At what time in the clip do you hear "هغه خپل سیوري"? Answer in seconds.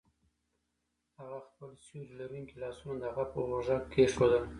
1.19-2.13